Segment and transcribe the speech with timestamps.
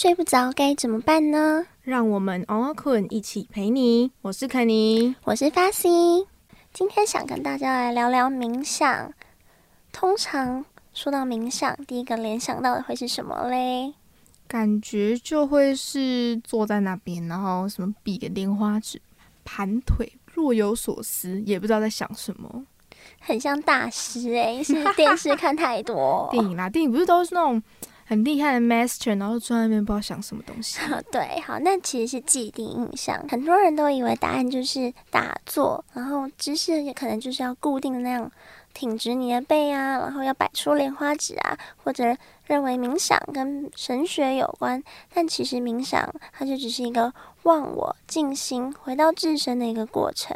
[0.00, 1.66] 睡不着该怎么办呢？
[1.82, 4.12] 让我们熬熬困一起陪你。
[4.22, 5.88] 我是肯尼，我是发西。
[6.72, 9.12] 今天想跟大家来聊聊冥想。
[9.90, 13.92] 通常说到冥想，第一个联想到的会是什么嘞？
[14.46, 19.02] 感觉就会是坐在那边，然后什么比个莲花指，
[19.44, 22.64] 盘腿，若有所思，也不知道在想什么。
[23.18, 26.28] 很像大师哎，是电视看太多。
[26.30, 27.60] 电影啦，电影不是都是那种。
[28.08, 30.78] 很厉害的 master，然后坐在那边不知道想什么东西。
[31.12, 38.32] 对，好，那其实是既定印象，很多人都以为答案就是打坐，然后姿势也可能就是要固定的那样，
[38.72, 42.16] 挺直你的背啊，然后要摆出莲花指啊，或者
[42.46, 44.82] 认为冥想跟神学有关，
[45.12, 50.34] 但其实冥想它就只是一个忘我、静心、回到自身的一个过程。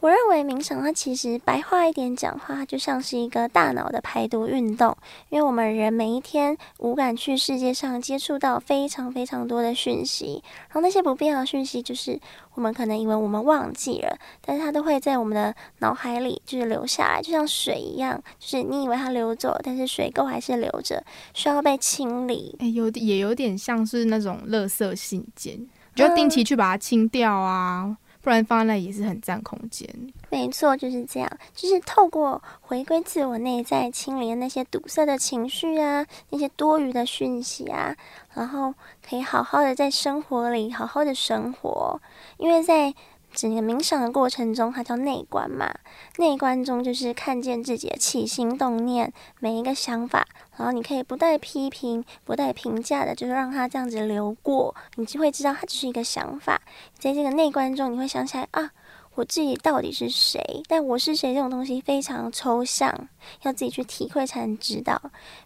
[0.00, 4.96] 我认为冥想它其实白话一点讲话，就像是一个大脑的排毒运动。
[5.28, 12.18] 因为我们人每一天无感去世界上接触到非常非常多的讯息，然后那些不必要的讯息，就是
[12.54, 22.56] 我们可能以为我们忘记了，但是它都会在我们的脑海里就是留下来，就像水一样，就是你以为它流走，但是水垢还是留着，需要被清理。
[22.58, 27.98] 哎，有也有点像是那种垃圾信件，就定期去把它清掉啊。
[28.22, 29.88] 不然放那也是很占空间。
[30.30, 37.96] 没错，就是这样，就是透过回归自我内在，清理那些堵塞的情绪啊，那些多余的讯息啊，
[38.34, 38.74] 然后
[39.08, 42.00] 可以好好的在生活里好好的生活，
[42.38, 42.94] 因为在。
[43.32, 45.72] 整个冥想的过程中，它叫内观嘛。
[46.18, 56.60] 内观中就是看见自己的起心动念，每一个想法，然后你可以不带批评、不带评价的，就是让它这样子流过，你就会知道它只是一个想法。
[56.98, 58.72] 在这个内观中，你会想起来啊，
[59.14, 60.62] 我自己到底是谁？
[60.68, 63.08] 但我是谁这种东西非常抽象，
[63.42, 65.00] 要自己去体会才能知道。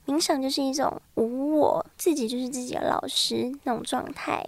[0.06, 4.44] 冥想就是一种无我，自己就是自己的老师那种状态。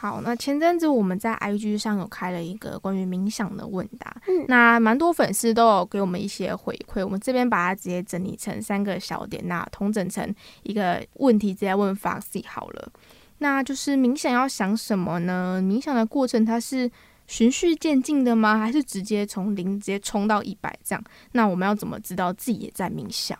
[0.00, 12.90] 好，那前阵子我们在 IG 上有开了一个关于冥想的问答，嗯，那蛮多粉丝都有给我们一些回馈，我们这边把它直接整理成三个小点，那统整成一个问题，直接问 Foxy 好了。
[13.36, 15.60] 那就是冥想要想什么呢？
[15.62, 16.90] 冥想的过程它是
[17.26, 18.56] 循序渐进的吗？
[18.56, 21.04] 还是直接从零直接冲到一百这样？
[21.32, 23.38] 那我们要怎么知道自己也在冥想？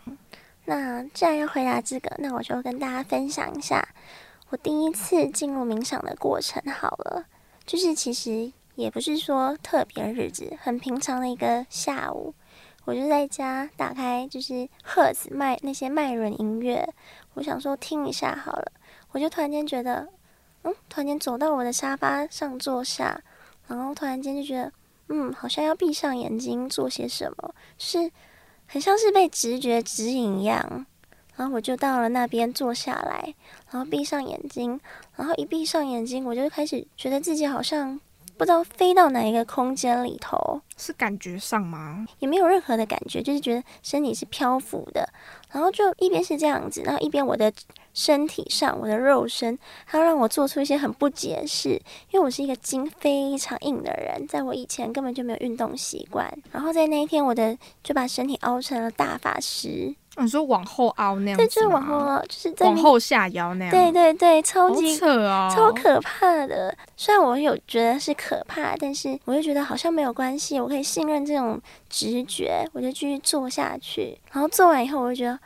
[0.66, 3.82] 那既然要回答这个，那我就跟大家分享一下。
[4.50, 7.24] 我第一次进入冥想的过程，好了，
[7.64, 12.34] 就是其实也不是说特别日子，很平常的一个下午，
[12.84, 16.84] 我就在家打开就是赫兹麦那些麦伦音乐，
[17.34, 18.72] 我想说听一下好了，
[19.12, 20.08] 我就突然间觉得，
[20.64, 23.22] 嗯，突然间走到我的沙发上坐下，
[23.68, 24.72] 然后突然间就觉得，
[25.10, 28.10] 嗯，好像要闭上眼睛做些什么，是
[28.66, 30.86] 很像是被直觉指引一样。
[31.40, 33.34] 然后我就到了那边坐下来，
[33.70, 34.78] 然后闭上眼睛，
[35.16, 37.98] 然后一闭上眼睛，我就开始觉得自己好像
[38.36, 42.06] 不知道飞到哪一个空间里头，是感觉上吗？
[42.18, 45.08] 也没有任何的感觉，就是觉得身体是漂浮的，
[45.50, 47.50] 然后就一边是这样子，然后一边我的
[47.94, 51.70] 身体上，我的肉身，它让我做出一些很不解释，
[52.10, 59.94] 因为我是一个筋非常硬的人，在我以前根本就没有运动习惯，然后在那一天，我的就把身体凹成了大法师。
[60.16, 63.70] 你说往后凹那样子对，就是往后凹，就是在往后下腰那样。
[63.70, 66.76] 对对对，超级扯哦，超可怕的。
[66.96, 74.18] 虽然我有觉得是可怕，但是我就觉得好像没有关系，我可以信任这种直觉，我就继续做下去。
[74.32, 75.38] 然后做完以后，我就觉得，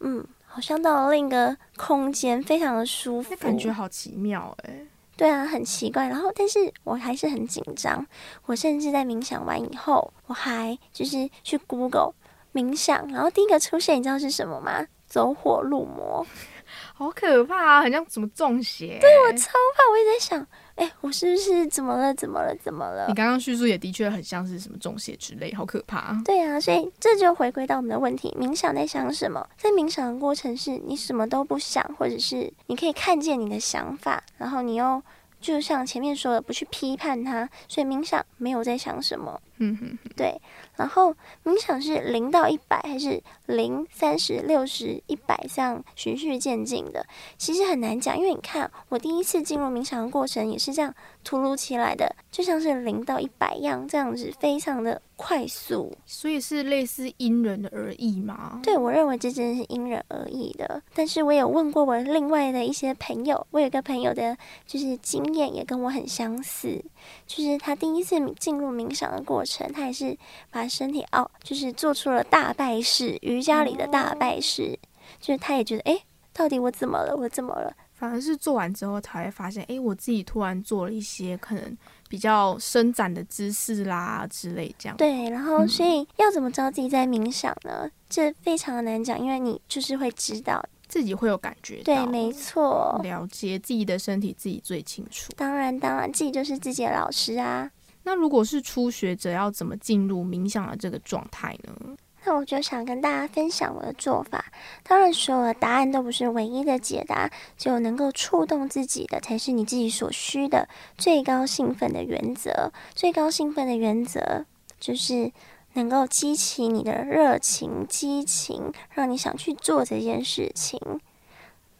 [0.00, 4.80] 嗯，好像到了另一个空间，非常的舒服，感觉好奇妙哎。
[5.16, 6.08] 对啊，很奇怪。
[6.08, 8.04] 然后，但是我还是很紧张。
[8.46, 12.14] 我甚至在冥想完以后，我还就是去 Google。
[12.56, 14.86] 冥想，然后第一个出现，你知道是什么吗？
[15.06, 16.26] 走火入魔，
[16.94, 17.82] 好可怕啊！
[17.82, 18.98] 很像什么中邪。
[18.98, 22.12] 对我超怕，我也在想，哎，我是不是怎么了？
[22.14, 22.56] 怎么了？
[22.56, 23.06] 怎么了？
[23.08, 26.18] 你刚刚叙述也的确很像是什么中邪之类，好可怕。
[26.24, 29.46] 对啊，所以这就回归到我们的问题：冥想在想什么？
[29.58, 35.00] 在冥想的过程是你什么都不想，或者是你可以看见你的想法，然后你又
[35.40, 39.40] 就像前面说的，不去批判它，所以冥想没有在想什么。
[39.58, 40.40] 嗯哼，对。
[40.76, 47.06] 然后冥想是零到一百，还是零、三十、六十、一百这样循序渐进的？
[47.38, 50.94] 其实很难讲，因为你看，我第一次进入冥想的过程也是这样
[51.24, 55.96] 突如其来的，就像是零到一百一样，这样子非常的快速。
[56.04, 58.60] 所以是类似因人而异吗？
[58.62, 60.82] 对，我认为这真的是因人而异的。
[60.94, 64.36] 但是我有问过我另外的一些朋友，我有个朋友的
[64.66, 66.84] 就是经验也跟我很相似，
[67.26, 70.16] 就是他第一次进入冥想的过程，他也是
[70.50, 74.78] 把身体哦，就是做出了大拜式，瑜伽里的大拜式，
[75.20, 76.02] 就是他也觉得，哎，
[76.32, 77.16] 到底我怎么了？
[77.16, 77.74] 我怎么了？
[77.94, 81.78] 反而是做完之后才会发现，哎，我自己突然做了一些可能
[82.10, 84.94] 比较伸展的姿势啦之类这样。
[84.98, 87.90] 对，然后所以要怎么知道自己在冥想呢？
[88.08, 91.82] 这非常的难讲，因为你就是会知道自己会有感觉。
[91.82, 95.32] 对，没错，了解自己的身体自己最清楚。
[95.34, 97.70] 当然，当然，自己就是自己的老师啊。
[98.06, 101.96] 那如果是初学者，要怎么进入冥想的这个状态呢？
[102.24, 104.44] 那我就想跟大家分享我的做法。
[104.84, 112.70] 当然，所有的答案都不是唯一的解答，只有能够触动自己的，才是你自己所需的最高兴奋的原则。
[112.94, 114.46] 最高兴奋的原则
[114.78, 115.32] 就是
[115.72, 120.80] 能够激起你的热情、激情，让你想去做这件事情。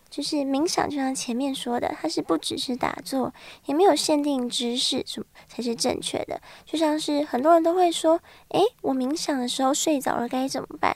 [0.08, 3.32] 就是冥想，就像前面说的，它是不只是打坐，
[3.66, 6.40] 也没有限定姿势什么才是正确的。
[6.64, 8.20] 就像是很多人都会说
[8.50, 10.94] ：“诶，我冥想的时候睡着了该怎么办？”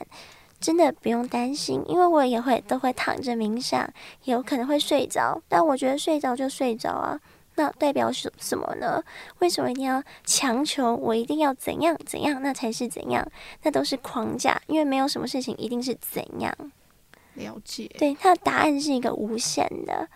[0.61, 3.91] 真的不用担心，因为我也会都会躺着冥想，
[4.25, 5.41] 也有可能会睡着。
[5.49, 7.19] 但我觉得睡着就睡着啊，
[7.55, 9.03] 那代表什什么呢？
[9.39, 13.27] 为什么一定要强求我一定要怎样怎样，那才是怎样？
[13.63, 16.55] 那都是框架，因为没有什么事情一定是怎样。
[17.35, 20.07] 了解，对，它的答案是一个无限的，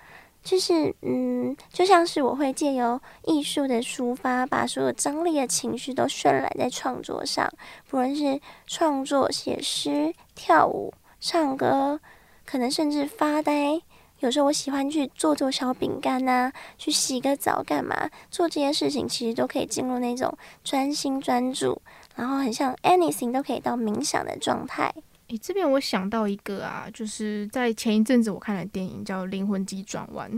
[0.44, 7.52] 就是嗯，就像是我会借由艺术的抒发，把所有张力的情绪都渲染在创作上，
[7.88, 12.00] 不论是创作、写诗、跳舞、唱歌，
[12.46, 13.82] 可能甚至发呆。
[14.20, 18.10] 有时候我喜欢去做做小饼干呐，去洗个澡干嘛？
[18.32, 21.82] 做这些事情其实都可以进入那种专心专注，
[22.16, 24.94] 然后很像 anything 都可以到冥想的状态。
[25.27, 30.31] 诶，这边我想到一个啊，就是在前一阵子我看的电影叫《灵魂急转弯》。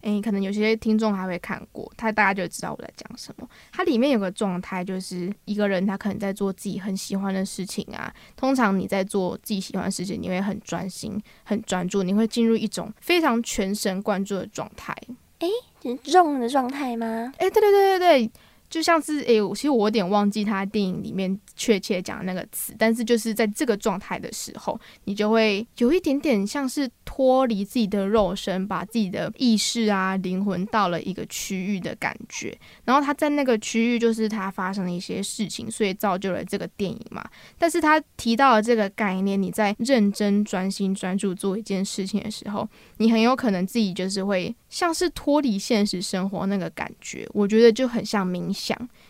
[0.00, 3.46] 诶，可能有些听众还会看过，他大家就知道我在讲什么。
[3.70, 8.10] 它里面有个状态，就是一个人他可能在做自己很喜欢的事情啊。
[8.34, 14.96] 通常你在做自己喜欢的事情，你会很专心、很专注，你会进入一种非常全神贯注的状态。
[15.40, 15.48] 诶，
[15.82, 17.30] 是重的状态吗？
[17.36, 18.30] 诶，对对对对对。
[18.70, 32.56] 就像是诶，其实我有点忘记他电影里面确切讲的那个词，但是就是在这个状态的时候，你就会有一点点像是脱离自己的肉身，把自己的意识啊、灵魂到了一个区域的感觉。
[32.84, 37.28] 然后他在那个区域，就是他发生了一些事情，所以造就了这个电影嘛。
[37.58, 42.68] 但是他提到了这个概念，你在认真、专心、专注做一件事情的时候，
[42.98, 47.28] 你很有可能自己就是会像是脱离现实生活那个感觉。
[47.32, 48.48] 我觉得就很像冥。
[48.52, 48.59] 想，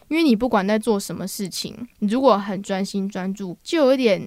[0.08, 4.20] 因为你不管在做什么事情，你如果很专心专注，就有点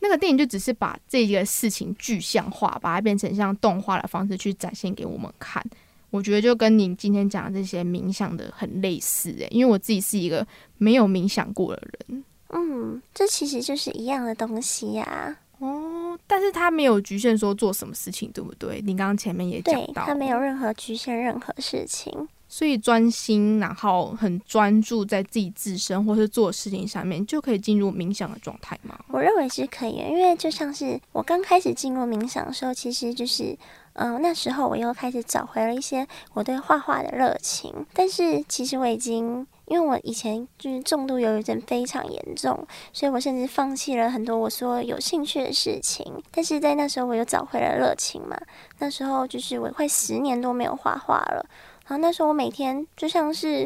[0.00, 5.64] 那个电影就只是把这个事情具象化，把它变成像动画的方式去展现给我们看。
[6.10, 10.46] 我觉得就跟你今天讲的这些冥想的很类似诶，因为我自己是一个
[10.78, 12.24] 没有冥想过的人。
[12.50, 15.36] 嗯，这其实就是一样的东西呀。
[15.58, 18.80] 哦，但是他没有局限说做什么事情，对不对？
[18.86, 22.28] 你刚刚前面也讲到，他没有任何局限任何事情。
[22.48, 28.98] 所以专心，然后很专注在自己自身或是做事情上面，就可以进入冥想的状态吗？
[29.08, 33.56] 我认为是可以的，因为就像是我刚开始进入冥想的时候，其实就是，
[33.92, 37.72] 嗯，那时候我又开始找回了一些我对画画的热情。
[37.92, 46.10] 但是其实我已经，因为我以前就是重度忧郁症非常严重，所以我甚至放弃了很多我说有兴趣的事情。
[46.30, 48.38] 但是在那时候我又找回了热情嘛，
[48.78, 51.44] 那时候就是我快十年都没有画画了。
[51.88, 53.64] 然后那时候我每天就像是，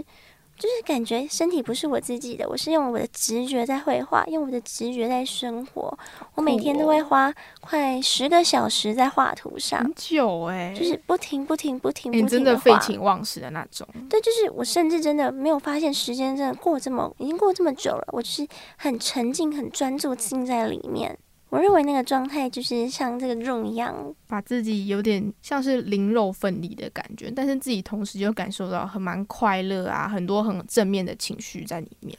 [0.57, 5.99] 就是感觉身体不是我自己的，我是用我的直觉在绘画，用我的直觉在生活。
[6.37, 13.85] 我每天都会花快十个小时在画图上，很久哎，就是不停不停不停不停真的废寝忘食的那种。
[14.09, 18.05] 对，就是我甚至真的没有发现时间真的过这么，已经过这么久了。
[18.12, 21.19] 我就是很沉浸、很专注浸在里面。
[21.52, 23.94] 我认为那个状态就是像这个肉一样，
[24.26, 32.18] 把自己有点像是灵肉分离的感觉，但是自己同时又感受到很蛮快乐啊，很多很正面的情绪在里面。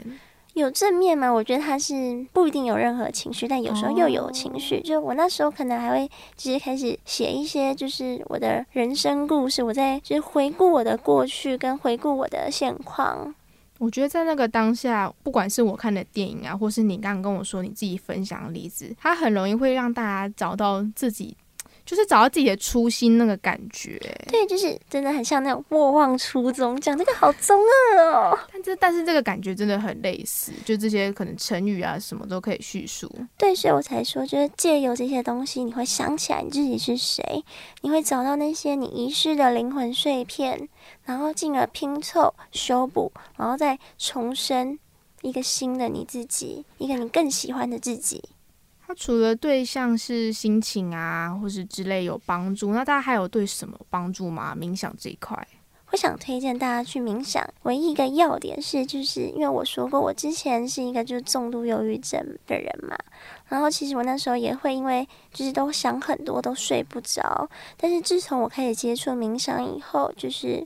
[0.53, 1.31] 有正面吗？
[1.31, 4.79] 我觉得他是不一定有任何情绪，但有时候又有情绪。
[4.81, 13.33] 就我那时候可能还会直接开始写一些，就是我的人生故事，我在就是回顾我的过去跟回顾我的现况。
[13.83, 21.35] 我觉得在那个当下，不管是我看的电影啊，或是你刚刚跟我说你自己分享的例子，它很容易会让大家找到自己。
[21.85, 27.59] 就是找到自己的初心那个感觉，对，就是真的很像那种莫忘初衷，讲这个好中
[27.95, 28.39] 二哦。
[28.51, 33.11] 但这但是这个感觉真的很类似，就这些可能成语啊什么都可以叙述。
[33.37, 37.43] 对，所以我才说，就是借由这些东西，你会想起来你自己是谁，
[37.81, 40.69] 你会找到那些你遗失的灵魂碎片，
[41.03, 44.79] 然后进而拼凑、修补，然后再重生
[45.21, 48.23] 一个新的你自己，一个你更喜欢的自己。
[48.95, 54.55] 除了对象是心情啊，或是之类有帮助，那大家还有对什么帮助吗？
[54.55, 55.47] 冥想这一块，
[55.91, 57.47] 我想推荐大家去冥想。
[57.63, 62.97] 唯一一个要点是，就是因为我说过，我之前是一个就是重度忧郁症的人嘛，
[63.47, 67.47] 然后其实我那时候也会因为就是都想很多，都睡不着。
[67.77, 70.65] 但是自从我开始接触冥想以后，就是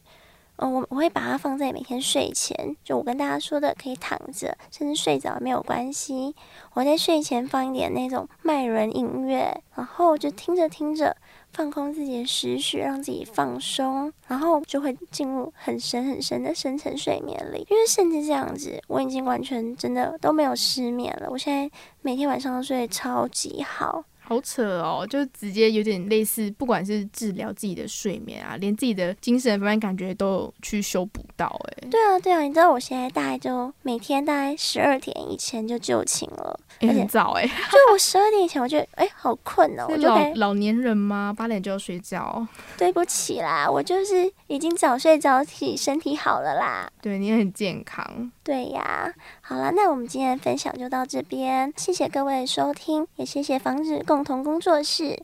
[0.58, 6.36] 嗯，我我会把它放在每天睡前，就我跟大家说的，可以躺着，甚至睡着没有关系。
[6.74, 11.16] 我在睡前放一点那种麦伦音乐，然后就听着听着，
[11.52, 17.66] 放空自己的思绪，让自己放松，然后就会进入很深很深的深层睡眠里。
[17.70, 21.28] 因为甚至这样子，我已经完全真的都没有失眠了。
[21.30, 21.70] 我现在
[22.02, 24.04] 每天晚上都睡得超级好。
[24.28, 31.48] 好扯哦，就直接有点类似，不管是治疗自己的睡眠啊，连自己的精神方面感觉都有去修补到。
[31.70, 37.46] 哎，对啊，对啊，你知道我现在大概就每天大概十二点以前就就寝了，很早哎。
[37.46, 39.88] 就我十二点以前，我觉得哎好困哦。
[39.98, 41.34] 老老年人吗？
[41.36, 42.46] 八点就要睡觉？
[42.78, 46.92] 对不起啦，我就是已经早睡早起，身体好了啦。
[47.02, 48.30] 对你很健康。
[48.44, 55.22] 对呀，好了，那我们今天的分享就到这边，谢谢各位收听，也谢谢房子共同工作室。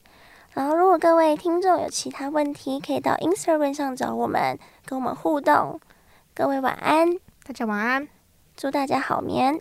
[0.51, 5.79] 然后，如果各位听众有其他问题，可以到 Instagram 上找我们，跟我们互动。
[6.35, 8.07] 各位晚安，大家晚安，
[8.55, 9.59] 祝大家好眠。